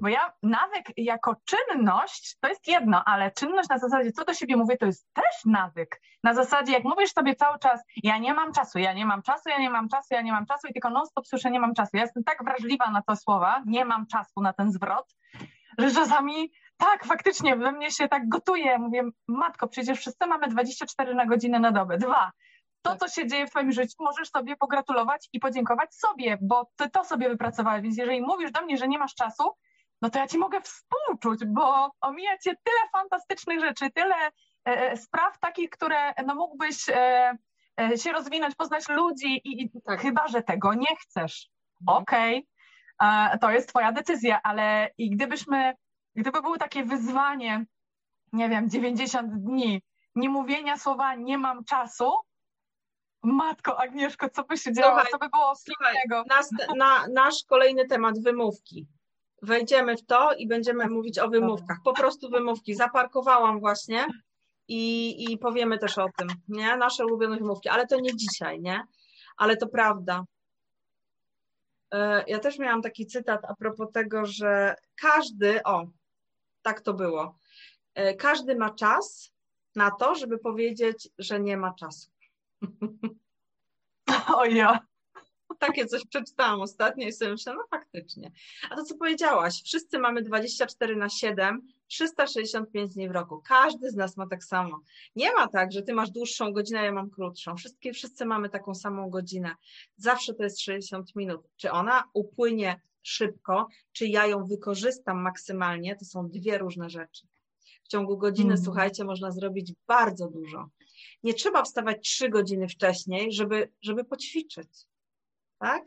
bo 0.02 0.08
ja 0.08 0.34
nawyk 0.44 0.86
jako 0.98 1.36
czynność 1.46 2.38
to 2.40 2.48
jest 2.48 2.68
jedno, 2.68 3.04
ale 3.06 3.32
czynność 3.32 3.70
na 3.70 3.78
zasadzie, 3.78 4.12
co 4.12 4.26
do 4.26 4.34
siebie 4.34 4.58
mówię, 4.58 4.78
to 4.78 4.86
jest 4.86 5.14
też 5.14 5.46
nawyk. 5.46 6.02
Na 6.24 6.34
zasadzie, 6.34 6.74
jak 6.74 6.84
mówisz 6.84 7.14
sobie 7.14 7.36
cały 7.36 7.60
czas, 7.60 7.82
ja 8.04 8.18
nie 8.18 8.34
mam 8.34 8.54
czasu, 8.54 8.80
ja 8.80 8.94
nie 8.94 9.06
mam 9.06 9.22
czasu, 9.22 9.50
ja 9.50 9.60
nie 9.60 9.70
mam 9.70 9.90
czasu, 9.90 10.08
ja 10.12 10.22
nie 10.22 10.32
mam 10.32 10.46
czasu 10.46 10.68
i 10.68 10.74
tylko 10.74 10.90
non-stop 10.90 11.28
słyszę, 11.28 11.52
nie 11.52 11.60
mam 11.60 11.74
czasu. 11.74 11.90
Ja 11.94 12.02
jestem 12.02 12.24
tak 12.24 12.44
wrażliwa 12.44 12.92
na 12.92 13.02
te 13.02 13.16
słowa, 13.16 13.64
nie 13.66 13.86
mam 13.86 14.08
czasu 14.08 14.42
na 14.42 14.54
ten 14.54 14.72
zwrot, 14.72 15.16
że 15.78 15.92
czasami 15.92 16.52
tak, 16.78 17.06
faktycznie 17.06 17.56
we 17.56 17.72
mnie 17.72 17.92
się 17.92 18.08
tak 18.08 18.30
gotuje. 18.30 18.80
Mówię, 18.80 19.04
matko, 19.28 19.68
przecież 19.68 20.00
wszyscy 20.00 20.28
mamy 20.28 20.48
24 20.48 21.16
na 21.16 21.26
godzinę 21.26 21.60
na 21.60 21.72
dobę. 21.72 21.98
Dwa, 21.98 22.32
to, 22.82 22.96
co 22.96 23.08
się 23.08 23.28
dzieje 23.28 23.48
w 23.48 23.50
Twoim 23.50 23.72
życiu, 23.72 23.96
możesz 24.00 24.30
sobie 24.30 24.56
pogratulować 24.56 25.30
i 25.34 25.40
podziękować 25.40 25.96
sobie, 25.96 26.38
bo 26.42 26.70
Ty 26.76 26.90
to 26.90 27.04
sobie 27.04 27.30
wypracowałeś. 27.30 27.82
Więc 27.82 27.98
jeżeli 27.98 28.22
mówisz 28.22 28.52
do 28.52 28.62
mnie, 28.62 28.78
że 28.78 28.88
nie 28.88 29.00
masz 29.00 29.16
czasu, 29.16 29.44
no 30.02 30.10
to 30.10 30.20
ja 30.20 30.28
ci 30.28 30.38
mogę 30.38 30.62
współczuć, 30.62 31.46
bo 31.46 31.92
omija 32.02 32.38
cię 32.38 32.56
tyle 32.64 32.90
fantastycznych 32.92 33.60
rzeczy, 33.60 33.92
tyle 33.92 34.16
e, 34.26 34.32
e, 34.66 34.98
spraw 34.98 35.40
takich, 35.40 35.70
które 35.70 36.14
no 36.26 36.36
mógłbyś 36.36 36.90
e, 36.90 37.38
e, 37.82 37.98
się 37.98 38.12
rozwinąć, 38.12 38.56
poznać 38.56 38.90
ludzi 38.90 39.42
i, 39.44 39.64
i 39.64 39.72
tak. 39.86 40.02
chyba, 40.02 40.28
że 40.28 40.44
tego 40.44 40.74
nie 40.74 40.96
chcesz. 40.96 41.50
Mhm. 41.82 42.02
Okej, 42.02 42.48
okay. 42.98 43.40
to 43.40 43.52
jest 43.52 43.70
twoja 43.70 43.92
decyzja, 43.92 44.40
ale 44.44 44.90
i 44.98 45.10
gdybyśmy, 45.10 45.74
gdyby 46.16 46.42
było 46.42 46.58
takie 46.58 46.84
wyzwanie, 46.84 47.66
nie 48.34 48.50
wiem, 48.50 48.70
90 48.70 49.34
dni, 49.34 49.82
nie 50.16 50.30
mówienia 50.30 50.78
słowa 50.78 51.16
nie 51.16 51.38
mam 51.38 51.64
czasu, 51.64 52.12
Matko 53.24 53.80
Agnieszko, 53.80 54.30
co 54.30 54.44
by 54.44 54.58
się 54.58 54.74
działo, 54.74 55.02
co 55.12 55.18
by 55.18 55.30
było 55.30 55.56
słuchaj, 55.56 55.96
nas, 56.30 56.50
na, 56.78 57.08
nasz 57.08 57.44
kolejny 57.48 57.88
temat, 57.88 58.24
wymówki 58.24 58.88
wejdziemy 59.42 59.98
w 59.98 60.06
to 60.06 60.34
i 60.34 60.48
będziemy 60.48 60.90
mówić 60.90 61.20
o 61.20 61.30
wymówkach. 61.30 61.78
Po 61.84 61.94
prostu 61.94 62.30
wymówki. 62.30 62.76
Zaparkowałam 62.76 63.60
właśnie 63.60 64.08
i, 64.68 65.24
i 65.24 65.38
powiemy 65.38 65.78
też 65.78 65.98
o 65.98 66.10
tym, 66.18 66.28
nie? 66.48 66.78
Nasze 66.78 67.06
ulubione 67.06 67.38
wymówki, 67.38 67.70
ale 67.70 67.88
to 67.88 68.00
nie 68.00 68.16
dzisiaj, 68.16 68.62
nie? 68.62 68.84
Ale 69.38 69.58
to 69.58 69.68
prawda. 69.68 70.24
E, 71.94 72.24
ja 72.28 72.40
też 72.40 72.60
miałam 72.60 72.82
taki 72.82 73.06
cytat 73.06 73.46
a 73.46 73.56
propos 73.56 73.92
tego, 73.94 74.26
że 74.26 74.76
każdy, 75.02 75.64
o, 75.64 75.88
tak 76.62 76.82
to 76.82 76.94
było, 76.94 77.40
e, 77.94 78.14
każdy 78.16 78.56
ma 78.56 78.70
czas 78.70 79.34
na 79.76 79.92
to, 79.92 80.16
żeby 80.16 80.38
powiedzieć, 80.38 81.10
że 81.18 81.40
nie 81.40 81.58
ma 81.58 81.74
czasu. 81.74 82.12
O 84.36 84.46
ja 84.46 84.87
takie 85.60 85.86
coś 85.86 86.06
przeczytałam 86.06 86.62
ostatnio 86.62 87.08
i 87.08 87.12
sobie 87.12 87.32
myślę, 87.32 87.54
no 87.54 87.64
faktycznie. 87.70 88.32
A 88.70 88.76
to, 88.76 88.84
co 88.84 88.96
powiedziałaś, 88.96 89.62
wszyscy 89.66 90.00
mamy 90.00 90.22
24 90.22 90.96
na 90.96 91.10
7, 91.10 91.68
365 91.88 92.94
dni 92.94 93.10
w 93.10 93.12
roku. 93.12 93.42
Każdy 93.48 93.92
z 93.92 93.96
nas 93.96 94.18
ma 94.18 94.28
tak 94.28 94.44
samo. 94.44 94.82
Nie 95.16 95.34
ma 95.34 95.48
tak, 95.48 95.72
że 95.72 95.82
ty 95.82 95.94
masz 95.94 96.10
dłuższą 96.10 96.54
godzinę, 96.54 96.80
a 96.80 96.84
ja 96.84 96.92
mam 96.92 97.10
krótszą. 97.10 97.56
Wszystkie, 97.56 97.94
wszyscy 97.94 98.26
mamy 98.26 98.50
taką 98.50 98.76
samą 98.76 99.10
godzinę. 99.10 99.56
Zawsze 99.98 100.34
to 100.34 100.44
jest 100.44 100.62
60 100.62 101.16
minut. 101.16 101.42
Czy 101.56 101.72
ona 101.72 102.04
upłynie 102.14 102.82
szybko, 103.02 103.68
czy 103.92 104.08
ja 104.08 104.28
ją 104.28 104.46
wykorzystam 104.46 105.22
maksymalnie, 105.22 105.96
to 105.96 106.06
są 106.06 106.30
dwie 106.30 106.58
różne 106.58 106.90
rzeczy. 106.90 107.28
W 107.84 107.88
ciągu 107.88 108.18
godziny, 108.18 108.54
mm. 108.54 108.64
słuchajcie, 108.64 109.04
można 109.04 109.32
zrobić 109.32 109.74
bardzo 109.88 110.28
dużo. 110.28 110.70
Nie 111.24 111.34
trzeba 111.34 111.64
wstawać 111.64 111.98
trzy 112.02 112.30
godziny 112.30 112.68
wcześniej, 112.68 113.32
żeby, 113.32 113.72
żeby 113.82 114.04
poćwiczyć 114.04 114.70
tak? 115.60 115.84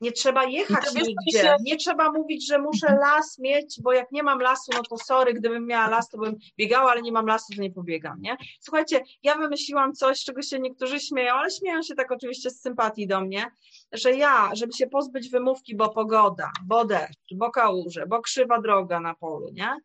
Nie 0.00 0.12
trzeba 0.12 0.44
jechać 0.44 0.94
nigdzie, 0.94 1.42
się... 1.42 1.56
nie 1.60 1.76
trzeba 1.76 2.12
mówić, 2.12 2.48
że 2.48 2.58
muszę 2.58 2.86
mhm. 2.86 3.00
las 3.00 3.38
mieć, 3.38 3.80
bo 3.82 3.92
jak 3.92 4.12
nie 4.12 4.22
mam 4.22 4.40
lasu, 4.40 4.72
no 4.74 4.82
to 4.90 4.98
sorry, 4.98 5.34
gdybym 5.34 5.66
miała 5.66 5.88
las, 5.88 6.08
to 6.08 6.18
bym 6.18 6.36
biegała, 6.58 6.90
ale 6.90 7.02
nie 7.02 7.12
mam 7.12 7.26
lasu, 7.26 7.54
to 7.56 7.62
nie 7.62 7.70
pobiegam, 7.70 8.20
nie? 8.20 8.36
Słuchajcie, 8.60 9.00
ja 9.22 9.34
wymyśliłam 9.34 9.92
coś, 9.92 10.24
czego 10.24 10.42
się 10.42 10.58
niektórzy 10.58 11.00
śmieją, 11.00 11.34
ale 11.34 11.50
śmieją 11.50 11.82
się 11.82 11.94
tak 11.94 12.12
oczywiście 12.12 12.50
z 12.50 12.60
sympatii 12.60 13.06
do 13.06 13.20
mnie, 13.20 13.46
że 13.92 14.12
ja, 14.14 14.50
żeby 14.52 14.72
się 14.72 14.86
pozbyć 14.86 15.30
wymówki, 15.30 15.76
bo 15.76 15.88
pogoda, 15.88 16.50
bo 16.64 16.84
deszcz, 16.84 17.34
bo 17.34 17.50
kałuże, 17.50 18.06
bo 18.06 18.22
krzywa 18.22 18.60
droga 18.60 19.00
na 19.00 19.14
polu, 19.14 19.50
nie? 19.52 19.76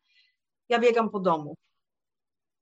Ja 0.70 0.80
biegam 0.80 1.10
po 1.10 1.20
domu. 1.20 1.56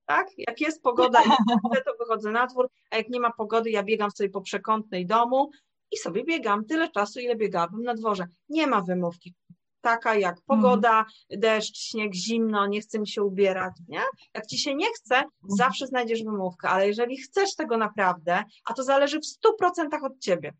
Tak? 0.05 0.27
Jak 0.37 0.61
jest 0.61 0.81
pogoda 0.81 1.23
to 1.85 1.93
wychodzę 1.99 2.31
na 2.31 2.47
dwór, 2.47 2.69
a 2.89 2.97
jak 2.97 3.09
nie 3.09 3.19
ma 3.19 3.31
pogody, 3.31 3.69
ja 3.69 3.83
biegam 3.83 4.11
sobie 4.11 4.29
po 4.29 4.41
przekątnej 4.41 5.05
domu, 5.05 5.51
i 5.91 5.97
sobie 5.97 6.23
biegam 6.23 6.65
tyle 6.65 6.89
czasu, 6.89 7.19
ile 7.19 7.35
biegałabym 7.35 7.83
na 7.83 7.93
dworze. 7.93 8.27
Nie 8.49 8.67
ma 8.67 8.81
wymówki. 8.81 9.35
Taka 9.81 10.15
jak 10.15 10.41
pogoda, 10.41 10.93
mm. 10.99 11.41
deszcz, 11.41 11.77
śnieg, 11.77 12.13
zimno, 12.15 12.67
nie 12.67 12.81
chcę 12.81 12.99
mi 12.99 13.07
się 13.07 13.23
ubierać, 13.23 13.73
nie? 13.87 14.01
Jak 14.33 14.45
ci 14.45 14.57
się 14.57 14.75
nie 14.75 14.87
chce, 14.95 15.15
mm. 15.15 15.29
zawsze 15.43 15.87
znajdziesz 15.87 16.23
wymówkę, 16.23 16.69
ale 16.69 16.87
jeżeli 16.87 17.17
chcesz 17.17 17.55
tego 17.55 17.77
naprawdę, 17.77 18.43
a 18.65 18.73
to 18.73 18.83
zależy 18.83 19.19
w 19.19 19.25
stu 19.25 19.55
procentach 19.55 20.03
od 20.03 20.19
ciebie, 20.19 20.53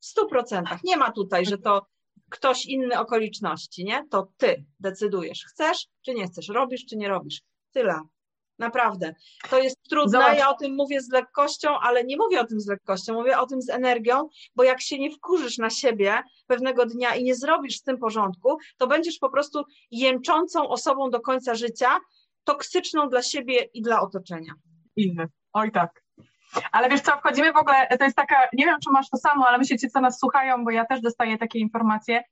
w 0.00 0.06
stu 0.06 0.28
procentach, 0.28 0.84
nie 0.84 0.96
ma 0.96 1.12
tutaj, 1.12 1.46
że 1.46 1.58
to 1.58 1.86
ktoś 2.30 2.66
inny 2.66 2.98
okoliczności, 2.98 3.84
nie? 3.84 4.06
To 4.10 4.28
ty 4.36 4.64
decydujesz, 4.80 5.44
chcesz 5.44 5.86
czy 6.02 6.14
nie 6.14 6.26
chcesz, 6.26 6.48
robisz 6.48 6.84
czy 6.86 6.96
nie 6.96 7.08
robisz. 7.08 7.42
Tyle. 7.72 8.00
Naprawdę. 8.62 9.14
To 9.50 9.58
jest 9.58 9.82
trudne, 9.90 10.18
Zobacz. 10.18 10.38
ja 10.38 10.48
o 10.48 10.54
tym 10.54 10.74
mówię 10.74 11.00
z 11.00 11.10
lekkością, 11.10 11.78
ale 11.78 12.04
nie 12.04 12.16
mówię 12.16 12.40
o 12.40 12.46
tym 12.46 12.60
z 12.60 12.66
lekkością, 12.66 13.14
mówię 13.14 13.38
o 13.38 13.46
tym 13.46 13.62
z 13.62 13.70
energią, 13.70 14.28
bo 14.56 14.64
jak 14.64 14.80
się 14.80 14.98
nie 14.98 15.10
wkurzysz 15.10 15.58
na 15.58 15.70
siebie 15.70 16.22
pewnego 16.46 16.86
dnia 16.86 17.14
i 17.14 17.24
nie 17.24 17.34
zrobisz 17.34 17.76
z 17.76 17.82
tym 17.82 17.98
porządku, 17.98 18.58
to 18.78 18.86
będziesz 18.86 19.18
po 19.18 19.30
prostu 19.30 19.64
jęczącą 19.90 20.68
osobą 20.68 21.10
do 21.10 21.20
końca 21.20 21.54
życia, 21.54 21.98
toksyczną 22.44 23.08
dla 23.08 23.22
siebie 23.22 23.68
i 23.74 23.82
dla 23.82 24.00
otoczenia. 24.00 24.54
Inny. 24.96 25.26
Oj 25.52 25.72
tak. 25.72 26.02
Ale 26.72 26.88
wiesz 26.88 27.00
co, 27.00 27.12
wchodzimy 27.16 27.52
w 27.52 27.56
ogóle, 27.56 27.88
to 27.98 28.04
jest 28.04 28.16
taka, 28.16 28.36
nie 28.52 28.64
wiem 28.64 28.76
czy 28.84 28.90
masz 28.90 29.10
to 29.10 29.16
samo, 29.16 29.48
ale 29.48 29.58
myślę, 29.58 29.76
co 29.76 30.00
nas 30.00 30.18
słuchają, 30.18 30.64
bo 30.64 30.70
ja 30.70 30.84
też 30.84 31.00
dostaję 31.00 31.38
takie 31.38 31.58
informacje, 31.58 32.22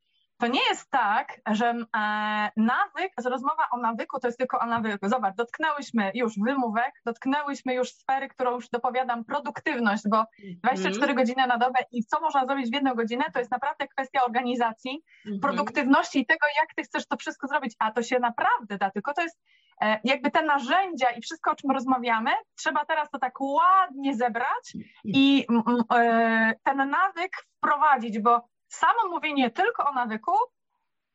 to 0.41 0.47
nie 0.47 0.61
jest 0.69 0.91
tak, 0.91 1.41
że 1.51 1.75
e, 1.97 2.51
nawyk, 2.57 3.13
że 3.23 3.31
rozmowa 3.31 3.65
o 3.73 3.77
nawyku 3.77 4.21
to 4.21 4.29
jest 4.29 4.39
tylko 4.39 4.59
o 4.59 4.67
nawyku. 4.67 5.09
Zobacz, 5.09 5.35
dotknęłyśmy 5.37 6.11
już 6.15 6.39
wymówek, 6.39 6.95
dotknęłyśmy 7.05 7.75
już 7.75 7.93
sfery, 7.93 8.29
którą 8.29 8.55
już 8.55 8.69
dopowiadam, 8.69 9.25
produktywność, 9.25 10.03
bo 10.09 10.25
24 10.63 11.05
mm. 11.05 11.17
godziny 11.17 11.47
na 11.47 11.59
dobę 11.59 11.79
i 11.93 12.05
co 12.05 12.21
można 12.21 12.47
zrobić 12.47 12.71
w 12.71 12.75
jedną 12.75 12.95
godzinę, 12.95 13.25
to 13.33 13.39
jest 13.39 13.51
naprawdę 13.51 13.89
kwestia 13.89 14.25
organizacji, 14.25 15.03
mm. 15.27 15.41
produktywności 15.41 16.21
i 16.21 16.27
tego, 16.27 16.47
jak 16.61 16.75
ty 16.75 16.83
chcesz 16.83 17.07
to 17.07 17.17
wszystko 17.17 17.49
zrobić, 17.49 17.75
a 17.79 17.93
to 17.93 18.03
się 18.03 18.19
naprawdę 18.19 18.79
da, 18.79 18.91
tylko 18.91 19.15
to 19.15 19.23
jest 19.23 19.41
e, 19.81 20.01
jakby 20.05 20.31
te 20.31 20.43
narzędzia 20.43 21.11
i 21.11 21.21
wszystko, 21.21 21.51
o 21.51 21.55
czym 21.55 21.71
rozmawiamy, 21.71 22.31
trzeba 22.57 22.85
teraz 22.85 23.11
to 23.11 23.19
tak 23.19 23.41
ładnie 23.41 24.17
zebrać 24.17 24.73
i 25.05 25.47
e, 25.95 26.55
ten 26.63 26.91
nawyk 26.91 27.33
wprowadzić, 27.57 28.19
bo 28.19 28.50
samo 28.71 29.09
mówienie 29.11 29.51
tylko 29.51 29.89
o 29.89 29.93
nawyku, 29.93 30.33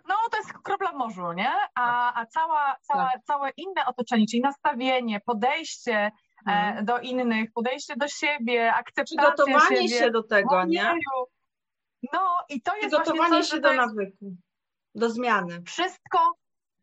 no 0.08 0.16
to 0.32 0.38
jest 0.38 0.54
kropla 0.54 0.92
w 0.92 0.96
morzu, 0.96 1.34
nie? 1.34 1.52
A, 1.76 2.14
a 2.22 2.26
cała, 2.26 2.76
cała, 2.82 3.12
tak. 3.12 3.24
całe 3.24 3.50
inne 3.50 3.86
otoczenie, 3.86 4.26
czyli 4.30 4.42
nastawienie, 4.42 5.20
podejście 5.26 5.96
e, 5.96 6.12
mhm. 6.48 6.86
do 6.86 7.00
innych, 7.00 7.52
podejście 7.54 7.96
do 7.98 8.08
siebie, 8.08 8.74
akceptacja 8.74 9.32
Przygotowanie 9.32 9.90
siebie, 9.90 10.00
się 10.00 10.12
do 10.12 10.24
tego, 10.24 10.64
nie? 10.66 10.94
No 12.14 12.38
i 12.50 12.62
to 12.62 12.76
jest 12.76 12.88
Przygotowanie 12.88 13.44
się 13.44 13.60
do 13.60 13.74
nawyku, 13.74 14.36
do 14.96 15.10
zmiany. 15.10 15.62
Wszystko, 15.62 16.20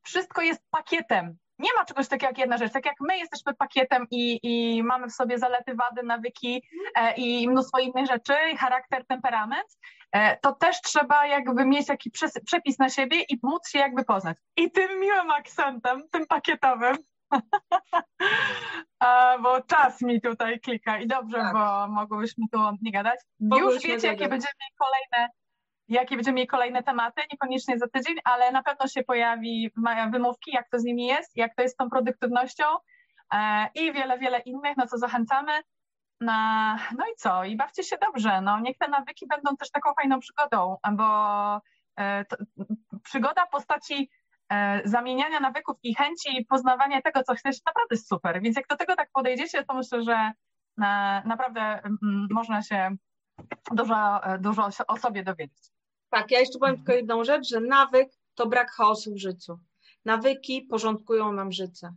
wszystko 0.02 0.42
jest 0.42 0.62
pakietem. 0.70 1.36
nie 1.58 1.70
ma 1.76 1.84
czegoś 1.84 2.08
takiego 2.08 2.30
jak 2.30 2.38
jedna 2.38 2.58
rzecz. 2.58 2.72
Tak 2.72 2.86
jak 2.86 2.94
my 3.00 3.18
jesteśmy 3.18 3.54
pakietem 3.54 4.06
i, 4.10 4.40
i 4.42 4.82
mamy 4.82 5.06
w 5.08 5.12
sobie 5.12 5.38
zalety, 5.38 5.74
wady, 5.74 6.02
nawyki 6.02 6.62
e, 6.94 7.14
i 7.14 7.48
mnóstwo 7.48 7.78
innych 7.78 8.06
rzeczy, 8.06 8.34
charakter, 8.58 9.06
temperament, 9.06 9.68
e, 9.68 10.01
to 10.40 10.52
też 10.52 10.80
trzeba 10.80 11.26
jakby 11.26 11.64
mieć 11.64 11.86
taki 11.86 12.10
przepis 12.46 12.78
na 12.78 12.88
siebie 12.88 13.22
i 13.22 13.38
móc 13.42 13.68
się 13.68 13.78
jakby 13.78 14.04
poznać. 14.04 14.36
I 14.56 14.70
tym 14.70 15.00
miłym 15.00 15.30
akcentem, 15.30 16.02
tym 16.10 16.26
pakietowym, 16.26 16.96
bo 19.42 19.60
czas 19.60 20.00
mi 20.00 20.20
tutaj 20.20 20.60
klika 20.60 20.98
i 20.98 21.06
dobrze, 21.06 21.38
tak. 21.38 21.52
bo 21.52 21.88
mogłyśmy 21.88 22.44
tu 22.52 22.58
nie 22.82 22.92
gadać. 22.92 23.20
Już 23.40 23.82
wiecie, 23.82 24.06
jakie 24.06 24.28
będziemy 24.28 24.54
mieli 24.60 24.74
kolejne 24.78 25.28
jakie 25.88 26.16
będziemy 26.16 26.34
mieli 26.34 26.46
kolejne 26.46 26.82
tematy, 26.82 27.22
niekoniecznie 27.32 27.78
za 27.78 27.88
tydzień, 27.88 28.16
ale 28.24 28.52
na 28.52 28.62
pewno 28.62 28.88
się 28.88 29.02
pojawi 29.02 29.70
wymówki, 30.12 30.52
jak 30.52 30.68
to 30.68 30.78
z 30.78 30.84
nimi 30.84 31.06
jest, 31.06 31.36
jak 31.36 31.54
to 31.54 31.62
jest 31.62 31.74
z 31.74 31.76
tą 31.76 31.90
produktywnością 31.90 32.64
e, 33.32 33.68
i 33.74 33.92
wiele, 33.92 34.18
wiele 34.18 34.38
innych, 34.38 34.76
no 34.76 34.86
co 34.86 34.98
zachęcamy. 34.98 35.52
No 36.96 37.04
i 37.12 37.16
co? 37.16 37.44
I 37.44 37.56
bawcie 37.56 37.84
się 37.84 37.96
dobrze. 38.06 38.40
No, 38.40 38.60
niech 38.60 38.78
te 38.78 38.88
nawyki 38.88 39.26
będą 39.26 39.56
też 39.56 39.70
taką 39.70 39.94
fajną 39.94 40.20
przygodą, 40.20 40.76
bo 40.92 41.06
e, 41.96 42.24
to, 42.24 42.36
przygoda 43.04 43.46
w 43.46 43.50
postaci 43.50 44.10
e, 44.48 44.82
zamieniania 44.84 45.40
nawyków 45.40 45.76
i 45.82 45.94
chęci 45.94 46.46
poznawania 46.48 47.02
tego, 47.02 47.22
co 47.22 47.34
chcesz, 47.34 47.56
naprawdę 47.66 47.94
jest 47.94 48.08
super. 48.08 48.42
Więc 48.42 48.56
jak 48.56 48.66
do 48.66 48.76
tego 48.76 48.96
tak 48.96 49.10
podejdziecie, 49.12 49.64
to 49.64 49.74
myślę, 49.74 50.02
że 50.02 50.32
naprawdę 51.24 51.82
można 52.30 52.62
się 52.62 52.96
dużo, 53.72 54.20
dużo 54.38 54.68
o 54.88 54.96
sobie 54.96 55.22
dowiedzieć. 55.22 55.72
Tak, 56.08 56.30
ja 56.30 56.40
jeszcze 56.40 56.58
powiem 56.58 56.76
tylko 56.76 56.92
jedną 56.92 57.24
rzecz, 57.24 57.48
że 57.48 57.60
nawyk 57.60 58.08
to 58.34 58.46
brak 58.46 58.70
chaosu 58.70 59.14
w 59.14 59.18
życiu. 59.18 59.58
Nawyki 60.04 60.62
porządkują 60.62 61.32
nam 61.32 61.52
życie. 61.52 61.92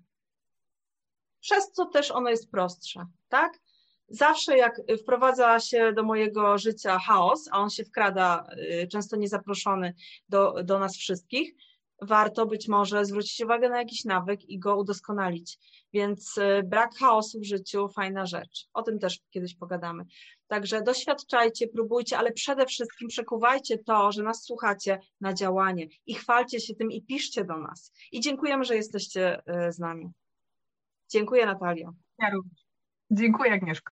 Przez 1.39 1.71
co 1.71 1.85
też 1.85 2.11
ono 2.11 2.29
jest 2.29 2.51
prostsze, 2.51 3.05
tak? 3.29 3.59
Zawsze 4.07 4.57
jak 4.57 4.81
wprowadza 5.01 5.59
się 5.59 5.93
do 5.93 6.03
mojego 6.03 6.57
życia 6.57 6.99
chaos, 6.99 7.49
a 7.51 7.59
on 7.59 7.69
się 7.69 7.83
wkrada 7.83 8.47
y, 8.83 8.87
często 8.87 9.15
niezaproszony 9.17 9.93
do, 10.29 10.63
do 10.63 10.79
nas 10.79 10.97
wszystkich, 10.97 11.55
warto 12.01 12.45
być 12.45 12.67
może 12.67 13.05
zwrócić 13.05 13.41
uwagę 13.41 13.69
na 13.69 13.77
jakiś 13.77 14.05
nawyk 14.05 14.49
i 14.49 14.59
go 14.59 14.77
udoskonalić. 14.77 15.59
Więc 15.93 16.37
y, 16.37 16.63
brak 16.63 16.95
chaosu 16.95 17.39
w 17.39 17.45
życiu, 17.45 17.89
fajna 17.89 18.25
rzecz. 18.25 18.67
O 18.73 18.83
tym 18.83 18.99
też 18.99 19.19
kiedyś 19.29 19.55
pogadamy. 19.55 20.03
Także 20.47 20.81
doświadczajcie, 20.81 21.67
próbujcie, 21.67 22.17
ale 22.17 22.31
przede 22.31 22.65
wszystkim 22.65 23.07
przekuwajcie 23.07 23.77
to, 23.77 24.11
że 24.11 24.23
nas 24.23 24.43
słuchacie 24.43 24.99
na 25.21 25.33
działanie 25.33 25.87
i 26.05 26.13
chwalcie 26.13 26.59
się 26.59 26.75
tym 26.75 26.91
i 26.91 27.01
piszcie 27.01 27.45
do 27.45 27.57
nas. 27.57 27.91
I 28.11 28.19
dziękujemy, 28.19 28.63
że 28.63 28.75
jesteście 28.75 29.39
y, 29.67 29.71
z 29.71 29.79
nami. 29.79 30.11
Dziękuję 31.09 31.45
Natalio. 31.45 31.93
Ja 32.19 32.29
również. 32.29 32.65
Dziękuję 33.11 33.51
Agnieszko. 33.51 33.93